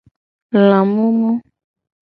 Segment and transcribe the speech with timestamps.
[0.69, 1.31] Lamumu.